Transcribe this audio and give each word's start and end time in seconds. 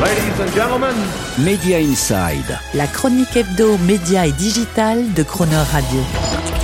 Ladies 0.00 0.40
and 0.40 0.54
gentlemen, 0.54 0.94
Media 1.38 1.78
Inside. 1.78 2.56
La 2.74 2.86
chronique 2.86 3.36
hebdo, 3.36 3.76
média 3.78 4.28
et 4.28 4.32
digital 4.32 5.12
de 5.12 5.24
Croner 5.24 5.56
Radio. 5.72 5.98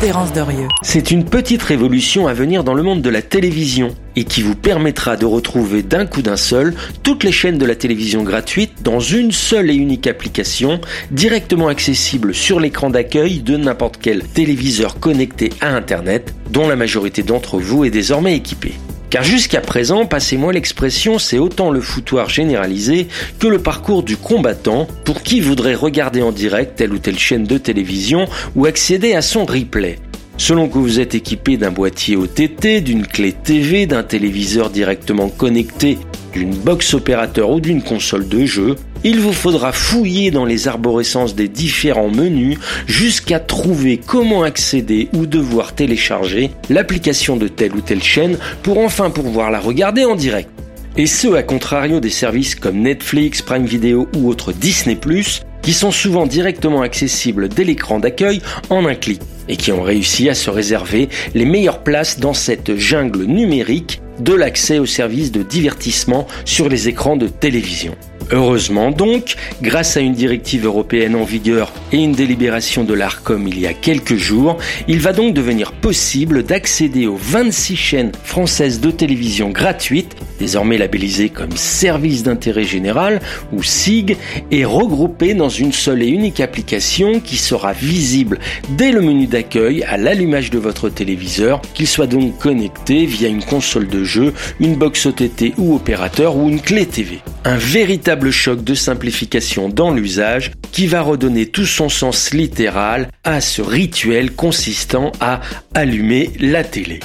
Terence 0.00 0.32
Dorieux. 0.32 0.68
C'est 0.80 1.10
une 1.10 1.26
petite 1.26 1.62
révolution 1.62 2.26
à 2.26 2.32
venir 2.32 2.64
dans 2.64 2.72
le 2.72 2.82
monde 2.82 3.02
de 3.02 3.10
la 3.10 3.20
télévision 3.20 3.94
et 4.16 4.24
qui 4.24 4.40
vous 4.40 4.54
permettra 4.54 5.18
de 5.18 5.26
retrouver 5.26 5.82
d'un 5.82 6.06
coup 6.06 6.22
d'un 6.22 6.38
seul 6.38 6.74
toutes 7.02 7.22
les 7.22 7.32
chaînes 7.32 7.58
de 7.58 7.66
la 7.66 7.74
télévision 7.74 8.22
gratuite 8.22 8.82
dans 8.82 9.00
une 9.00 9.30
seule 9.30 9.70
et 9.70 9.74
unique 9.74 10.06
application 10.06 10.80
directement 11.10 11.68
accessible 11.68 12.34
sur 12.34 12.60
l'écran 12.60 12.88
d'accueil 12.88 13.40
de 13.40 13.58
n'importe 13.58 13.98
quel 14.00 14.22
téléviseur 14.22 14.98
connecté 15.00 15.50
à 15.60 15.74
Internet 15.74 16.34
dont 16.50 16.66
la 16.66 16.76
majorité 16.76 17.22
d'entre 17.22 17.58
vous 17.58 17.84
est 17.84 17.90
désormais 17.90 18.36
équipée. 18.36 18.72
Car 19.10 19.22
jusqu'à 19.22 19.62
présent, 19.62 20.04
passez-moi 20.04 20.52
l'expression, 20.52 21.18
c'est 21.18 21.38
autant 21.38 21.70
le 21.70 21.80
foutoir 21.80 22.28
généralisé 22.28 23.08
que 23.38 23.46
le 23.46 23.58
parcours 23.58 24.02
du 24.02 24.18
combattant 24.18 24.86
pour 25.04 25.22
qui 25.22 25.40
voudrait 25.40 25.74
regarder 25.74 26.20
en 26.20 26.30
direct 26.30 26.76
telle 26.76 26.92
ou 26.92 26.98
telle 26.98 27.18
chaîne 27.18 27.44
de 27.44 27.56
télévision 27.56 28.26
ou 28.54 28.66
accéder 28.66 29.14
à 29.14 29.22
son 29.22 29.46
replay. 29.46 29.98
Selon 30.36 30.68
que 30.68 30.78
vous 30.78 31.00
êtes 31.00 31.16
équipé 31.16 31.56
d'un 31.56 31.72
boîtier 31.72 32.16
OTT, 32.16 32.80
d'une 32.80 33.06
clé 33.06 33.32
TV, 33.32 33.86
d'un 33.86 34.04
téléviseur 34.04 34.70
directement 34.70 35.28
connecté 35.28 35.98
d'une 36.32 36.54
box 36.54 36.94
opérateur 36.94 37.50
ou 37.50 37.60
d'une 37.60 37.82
console 37.82 38.28
de 38.28 38.46
jeu, 38.46 38.76
il 39.04 39.20
vous 39.20 39.32
faudra 39.32 39.72
fouiller 39.72 40.30
dans 40.30 40.44
les 40.44 40.68
arborescences 40.68 41.34
des 41.34 41.48
différents 41.48 42.10
menus 42.10 42.58
jusqu'à 42.86 43.38
trouver 43.40 43.98
comment 43.98 44.42
accéder 44.42 45.08
ou 45.14 45.26
devoir 45.26 45.74
télécharger 45.74 46.50
l'application 46.68 47.36
de 47.36 47.48
telle 47.48 47.74
ou 47.74 47.80
telle 47.80 48.02
chaîne 48.02 48.38
pour 48.62 48.78
enfin 48.78 49.10
pouvoir 49.10 49.50
la 49.50 49.60
regarder 49.60 50.04
en 50.04 50.16
direct. 50.16 50.48
Et 50.96 51.06
ce, 51.06 51.28
à 51.34 51.44
contrario 51.44 52.00
des 52.00 52.10
services 52.10 52.56
comme 52.56 52.80
Netflix, 52.80 53.40
Prime 53.40 53.66
Video 53.66 54.08
ou 54.16 54.28
autres 54.28 54.52
Disney⁇ 54.52 54.96
qui 55.62 55.72
sont 55.72 55.90
souvent 55.90 56.26
directement 56.26 56.82
accessibles 56.82 57.48
dès 57.48 57.64
l'écran 57.64 58.00
d'accueil 58.00 58.40
en 58.70 58.86
un 58.86 58.94
clic 58.94 59.20
et 59.48 59.56
qui 59.56 59.70
ont 59.70 59.82
réussi 59.82 60.28
à 60.28 60.34
se 60.34 60.50
réserver 60.50 61.08
les 61.34 61.44
meilleures 61.44 61.82
places 61.82 62.18
dans 62.18 62.34
cette 62.34 62.76
jungle 62.76 63.24
numérique 63.24 64.00
de 64.20 64.34
l'accès 64.34 64.78
aux 64.78 64.86
services 64.86 65.32
de 65.32 65.42
divertissement 65.42 66.26
sur 66.44 66.68
les 66.68 66.88
écrans 66.88 67.16
de 67.16 67.28
télévision. 67.28 67.96
Heureusement 68.30 68.90
donc, 68.90 69.36
grâce 69.62 69.96
à 69.96 70.00
une 70.00 70.12
directive 70.12 70.66
européenne 70.66 71.14
en 71.14 71.24
vigueur 71.24 71.72
et 71.92 71.96
une 71.96 72.12
délibération 72.12 72.84
de 72.84 72.92
l'ARCOM 72.92 73.48
il 73.48 73.58
y 73.58 73.66
a 73.66 73.72
quelques 73.72 74.16
jours, 74.16 74.58
il 74.86 75.00
va 75.00 75.14
donc 75.14 75.32
devenir 75.32 75.72
possible 75.72 76.42
d'accéder 76.42 77.06
aux 77.06 77.16
26 77.16 77.76
chaînes 77.76 78.12
françaises 78.22 78.80
de 78.80 78.90
télévision 78.90 79.48
gratuites, 79.48 80.14
désormais 80.38 80.76
labellisées 80.76 81.30
comme 81.30 81.56
service 81.56 82.22
d'intérêt 82.22 82.64
général 82.64 83.20
ou 83.52 83.62
SIG, 83.62 84.16
et 84.50 84.64
regroupées 84.66 85.34
dans 85.34 85.48
une 85.48 85.72
seule 85.72 86.02
et 86.02 86.08
unique 86.08 86.40
application 86.40 87.20
qui 87.20 87.36
sera 87.36 87.72
visible 87.72 88.38
dès 88.70 88.92
le 88.92 89.00
menu 89.00 89.26
d'accueil 89.26 89.84
à 89.84 89.96
l'allumage 89.96 90.50
de 90.50 90.58
votre 90.58 90.90
téléviseur, 90.90 91.62
qu'il 91.72 91.86
soit 91.86 92.06
donc 92.06 92.36
connecté 92.38 93.06
via 93.06 93.28
une 93.28 93.44
console 93.44 93.88
de 93.88 94.04
jeu, 94.04 94.34
une 94.60 94.76
box 94.76 95.06
OTT 95.06 95.54
ou 95.56 95.74
opérateur 95.74 96.36
ou 96.36 96.48
une 96.48 96.60
clé 96.60 96.84
TV. 96.84 97.20
Un 97.44 97.56
véritable 97.56 98.30
choc 98.30 98.64
de 98.64 98.74
simplification 98.74 99.68
dans 99.68 99.92
l'usage 99.92 100.52
qui 100.72 100.86
va 100.86 101.02
redonner 101.02 101.46
tout 101.46 101.66
son 101.66 101.88
sens 101.88 102.32
littéral 102.32 103.08
à 103.24 103.40
ce 103.40 103.62
rituel 103.62 104.32
consistant 104.32 105.12
à 105.20 105.40
allumer 105.74 106.32
la 106.40 106.64
télé. 106.64 107.00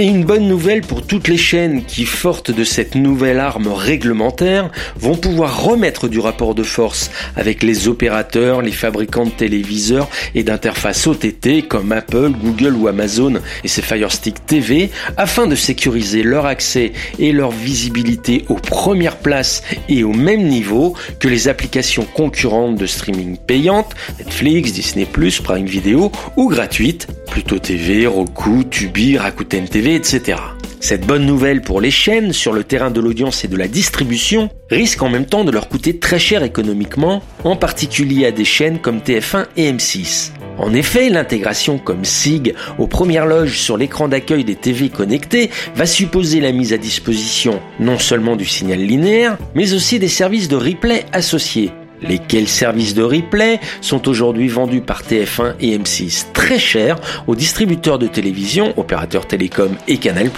Et 0.00 0.04
une 0.04 0.24
bonne 0.24 0.46
nouvelle 0.46 0.82
pour 0.82 1.04
toutes 1.04 1.26
les 1.26 1.36
chaînes 1.36 1.84
qui, 1.84 2.04
fortes 2.04 2.52
de 2.52 2.62
cette 2.62 2.94
nouvelle 2.94 3.40
arme 3.40 3.66
réglementaire, 3.66 4.70
vont 4.94 5.16
pouvoir 5.16 5.64
remettre 5.64 6.06
du 6.06 6.20
rapport 6.20 6.54
de 6.54 6.62
force 6.62 7.10
avec 7.34 7.64
les 7.64 7.88
opérateurs, 7.88 8.62
les 8.62 8.70
fabricants 8.70 9.24
de 9.24 9.30
téléviseurs 9.30 10.08
et 10.36 10.44
d'interfaces 10.44 11.04
OTT 11.08 11.66
comme 11.66 11.90
Apple, 11.90 12.30
Google 12.40 12.76
ou 12.76 12.86
Amazon 12.86 13.40
et 13.64 13.66
ses 13.66 13.82
Fire 13.82 14.12
Stick 14.12 14.46
TV 14.46 14.90
afin 15.16 15.48
de 15.48 15.56
sécuriser 15.56 16.22
leur 16.22 16.46
accès 16.46 16.92
et 17.18 17.32
leur 17.32 17.50
visibilité 17.50 18.44
aux 18.48 18.54
premières 18.54 19.16
places 19.16 19.64
et 19.88 20.04
au 20.04 20.12
même 20.12 20.46
niveau 20.46 20.94
que 21.18 21.26
les 21.26 21.48
applications 21.48 22.06
concurrentes 22.14 22.76
de 22.76 22.86
streaming 22.86 23.36
payantes, 23.36 23.96
Netflix, 24.20 24.72
Disney+, 24.74 25.08
Prime 25.42 25.66
Video 25.66 26.12
ou 26.36 26.48
gratuites, 26.48 27.08
Pluto 27.30 27.58
TV, 27.58 28.06
Roku, 28.06 28.64
Tubi, 28.64 29.18
Rakuten 29.18 29.68
TV, 29.68 29.94
etc. 29.94 30.38
Cette 30.80 31.06
bonne 31.06 31.26
nouvelle 31.26 31.62
pour 31.62 31.80
les 31.80 31.90
chaînes 31.90 32.32
sur 32.32 32.52
le 32.52 32.64
terrain 32.64 32.90
de 32.90 33.00
l'audience 33.00 33.44
et 33.44 33.48
de 33.48 33.56
la 33.56 33.68
distribution 33.68 34.48
risque 34.70 35.02
en 35.02 35.08
même 35.08 35.26
temps 35.26 35.44
de 35.44 35.50
leur 35.50 35.68
coûter 35.68 35.98
très 35.98 36.18
cher 36.18 36.42
économiquement, 36.42 37.22
en 37.44 37.56
particulier 37.56 38.26
à 38.26 38.30
des 38.30 38.44
chaînes 38.44 38.78
comme 38.78 38.98
TF1 38.98 39.46
et 39.56 39.72
M6. 39.72 40.32
En 40.58 40.72
effet, 40.74 41.08
l'intégration 41.08 41.78
comme 41.78 42.04
SIG 42.04 42.54
aux 42.78 42.86
premières 42.86 43.26
loges 43.26 43.58
sur 43.58 43.76
l'écran 43.76 44.08
d'accueil 44.08 44.44
des 44.44 44.56
TV 44.56 44.88
connectés 44.88 45.50
va 45.74 45.86
supposer 45.86 46.40
la 46.40 46.52
mise 46.52 46.72
à 46.72 46.78
disposition 46.78 47.60
non 47.78 47.98
seulement 47.98 48.36
du 48.36 48.44
signal 48.44 48.80
linéaire, 48.80 49.38
mais 49.54 49.72
aussi 49.72 49.98
des 49.98 50.08
services 50.08 50.48
de 50.48 50.56
replay 50.56 51.04
associés, 51.12 51.70
lesquels 52.02 52.48
services 52.48 52.94
de 52.94 53.02
replay 53.02 53.60
sont 53.80 54.08
aujourd'hui 54.08 54.48
vendus 54.48 54.80
par 54.80 55.02
TF1 55.02 55.54
et 55.60 55.76
M6 55.78 56.26
très 56.32 56.58
cher 56.58 56.96
aux 57.26 57.34
distributeurs 57.34 57.98
de 57.98 58.06
télévision, 58.06 58.72
opérateurs 58.76 59.26
télécom 59.26 59.76
et 59.86 59.98
Canal+, 59.98 60.30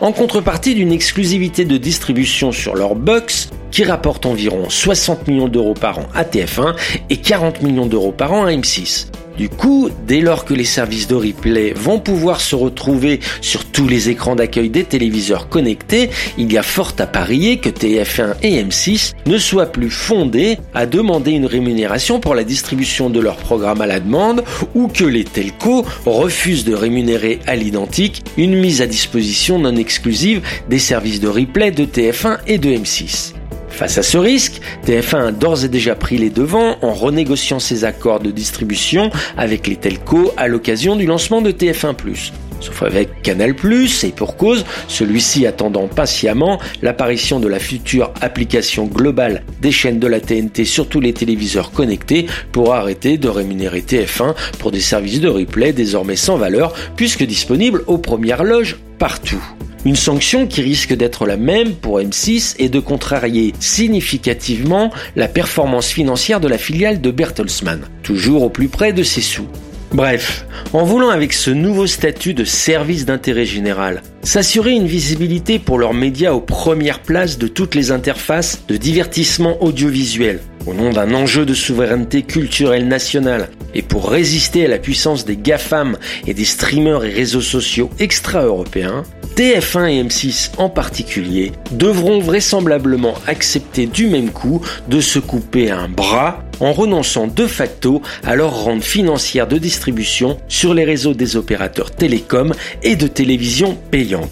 en 0.00 0.12
contrepartie 0.12 0.74
d'une 0.74 0.92
exclusivité 0.92 1.64
de 1.64 1.76
distribution 1.76 2.52
sur 2.52 2.74
leur 2.74 2.94
box 2.94 3.50
qui 3.70 3.84
rapporte 3.84 4.26
environ 4.26 4.68
60 4.68 5.28
millions 5.28 5.48
d'euros 5.48 5.74
par 5.74 5.98
an 5.98 6.06
à 6.14 6.24
TF1 6.24 6.74
et 7.08 7.16
40 7.16 7.62
millions 7.62 7.86
d'euros 7.86 8.12
par 8.12 8.32
an 8.32 8.46
à 8.46 8.50
M6. 8.50 9.06
Du 9.40 9.48
coup, 9.48 9.88
dès 10.06 10.20
lors 10.20 10.44
que 10.44 10.52
les 10.52 10.66
services 10.66 11.08
de 11.08 11.14
replay 11.14 11.72
vont 11.74 11.98
pouvoir 11.98 12.42
se 12.42 12.54
retrouver 12.54 13.20
sur 13.40 13.64
tous 13.64 13.88
les 13.88 14.10
écrans 14.10 14.36
d'accueil 14.36 14.68
des 14.68 14.84
téléviseurs 14.84 15.48
connectés, 15.48 16.10
il 16.36 16.52
y 16.52 16.58
a 16.58 16.62
fort 16.62 16.92
à 16.98 17.06
parier 17.06 17.56
que 17.56 17.70
TF1 17.70 18.34
et 18.42 18.62
M6 18.62 19.14
ne 19.24 19.38
soient 19.38 19.72
plus 19.72 19.88
fondés 19.88 20.58
à 20.74 20.84
demander 20.84 21.30
une 21.30 21.46
rémunération 21.46 22.20
pour 22.20 22.34
la 22.34 22.44
distribution 22.44 23.08
de 23.08 23.18
leurs 23.18 23.38
programmes 23.38 23.80
à 23.80 23.86
la 23.86 24.00
demande 24.00 24.44
ou 24.74 24.88
que 24.88 25.04
les 25.04 25.24
telcos 25.24 25.86
refusent 26.04 26.66
de 26.66 26.74
rémunérer 26.74 27.38
à 27.46 27.56
l'identique 27.56 28.22
une 28.36 28.60
mise 28.60 28.82
à 28.82 28.86
disposition 28.86 29.58
non 29.58 29.76
exclusive 29.76 30.42
des 30.68 30.78
services 30.78 31.20
de 31.20 31.28
replay 31.28 31.70
de 31.70 31.86
TF1 31.86 32.40
et 32.46 32.58
de 32.58 32.68
M6. 32.68 33.39
Face 33.70 33.98
à 33.98 34.02
ce 34.02 34.18
risque, 34.18 34.60
TF1 34.86 35.28
a 35.28 35.32
d'ores 35.32 35.64
et 35.64 35.68
déjà 35.68 35.94
pris 35.94 36.18
les 36.18 36.30
devants 36.30 36.76
en 36.82 36.92
renégociant 36.92 37.58
ses 37.58 37.84
accords 37.84 38.20
de 38.20 38.30
distribution 38.30 39.10
avec 39.36 39.66
les 39.66 39.76
telcos 39.76 40.32
à 40.36 40.48
l'occasion 40.48 40.96
du 40.96 41.06
lancement 41.06 41.40
de 41.40 41.50
TF1+. 41.50 42.32
Sauf 42.60 42.82
avec 42.82 43.22
Canal+, 43.22 43.54
et 44.02 44.08
pour 44.10 44.36
cause, 44.36 44.66
celui-ci 44.86 45.46
attendant 45.46 45.88
patiemment 45.88 46.60
l'apparition 46.82 47.40
de 47.40 47.48
la 47.48 47.58
future 47.58 48.12
application 48.20 48.84
globale 48.84 49.44
des 49.62 49.72
chaînes 49.72 49.98
de 49.98 50.06
la 50.06 50.20
TNT 50.20 50.66
sur 50.66 50.86
tous 50.86 51.00
les 51.00 51.14
téléviseurs 51.14 51.72
connectés 51.72 52.26
pour 52.52 52.74
arrêter 52.74 53.16
de 53.16 53.28
rémunérer 53.28 53.80
TF1 53.80 54.34
pour 54.58 54.72
des 54.72 54.80
services 54.80 55.20
de 55.20 55.28
replay 55.28 55.72
désormais 55.72 56.16
sans 56.16 56.36
valeur 56.36 56.74
puisque 56.96 57.24
disponibles 57.24 57.82
aux 57.86 57.98
premières 57.98 58.44
loges 58.44 58.76
partout. 58.98 59.42
Une 59.86 59.96
sanction 59.96 60.46
qui 60.46 60.60
risque 60.60 60.92
d'être 60.94 61.26
la 61.26 61.38
même 61.38 61.74
pour 61.74 62.00
M6 62.00 62.56
et 62.58 62.68
de 62.68 62.80
contrarier 62.80 63.54
significativement 63.60 64.90
la 65.16 65.26
performance 65.26 65.88
financière 65.88 66.38
de 66.40 66.48
la 66.48 66.58
filiale 66.58 67.00
de 67.00 67.10
Bertelsmann, 67.10 67.80
toujours 68.02 68.42
au 68.42 68.50
plus 68.50 68.68
près 68.68 68.92
de 68.92 69.02
ses 69.02 69.22
sous. 69.22 69.46
Bref, 69.92 70.46
en 70.72 70.84
voulant 70.84 71.08
avec 71.08 71.32
ce 71.32 71.50
nouveau 71.50 71.86
statut 71.86 72.32
de 72.32 72.44
service 72.44 73.06
d'intérêt 73.06 73.46
général 73.46 74.02
s'assurer 74.22 74.72
une 74.72 74.86
visibilité 74.86 75.58
pour 75.58 75.78
leurs 75.78 75.94
médias 75.94 76.32
aux 76.32 76.40
premières 76.40 77.00
places 77.00 77.38
de 77.38 77.48
toutes 77.48 77.74
les 77.74 77.90
interfaces 77.90 78.62
de 78.68 78.76
divertissement 78.76 79.62
audiovisuel, 79.64 80.40
au 80.70 80.74
nom 80.74 80.90
d'un 80.90 81.14
enjeu 81.14 81.44
de 81.44 81.54
souveraineté 81.54 82.22
culturelle 82.22 82.86
nationale, 82.86 83.48
et 83.74 83.82
pour 83.82 84.08
résister 84.08 84.64
à 84.64 84.68
la 84.68 84.78
puissance 84.78 85.24
des 85.24 85.36
GAFAM 85.36 85.98
et 86.26 86.34
des 86.34 86.44
streamers 86.44 87.04
et 87.04 87.10
réseaux 87.10 87.40
sociaux 87.40 87.90
extra-européens, 87.98 89.02
TF1 89.34 89.88
et 89.88 90.02
M6 90.04 90.50
en 90.58 90.68
particulier 90.68 91.52
devront 91.72 92.20
vraisemblablement 92.20 93.14
accepter 93.26 93.86
du 93.86 94.06
même 94.06 94.30
coup 94.30 94.60
de 94.88 95.00
se 95.00 95.18
couper 95.18 95.70
un 95.70 95.88
bras 95.88 96.44
en 96.60 96.72
renonçant 96.72 97.26
de 97.26 97.46
facto 97.46 98.02
à 98.22 98.36
leur 98.36 98.64
rente 98.64 98.84
financière 98.84 99.48
de 99.48 99.58
distribution 99.58 100.38
sur 100.46 100.74
les 100.74 100.84
réseaux 100.84 101.14
des 101.14 101.36
opérateurs 101.36 101.90
télécoms 101.90 102.54
et 102.82 102.96
de 102.96 103.06
télévision 103.06 103.76
payante. 103.90 104.30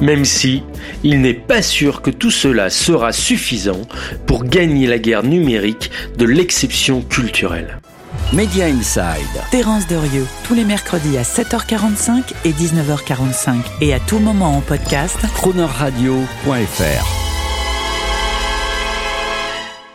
Même 0.00 0.24
si 0.24 0.62
il 1.04 1.20
n'est 1.20 1.34
pas 1.34 1.62
sûr 1.62 2.02
que 2.02 2.10
tout 2.10 2.30
cela 2.30 2.70
sera 2.70 3.12
suffisant 3.12 3.82
pour 4.26 4.44
gagner 4.44 4.86
la 4.86 4.98
guerre 4.98 5.22
numérique 5.22 5.90
de 6.16 6.24
l'exception 6.24 7.02
culturelle. 7.02 7.78
Media 8.32 8.66
Inside. 8.66 9.42
Terence 9.50 9.86
Derieux, 9.88 10.26
tous 10.44 10.54
les 10.54 10.64
mercredis 10.64 11.18
à 11.18 11.22
7h45 11.22 12.32
et 12.44 12.52
19h45 12.52 13.56
et 13.80 13.92
à 13.92 14.00
tout 14.00 14.18
moment 14.18 14.56
en 14.56 14.60
podcast. 14.60 15.18
Cronerradio.fr 15.34 17.29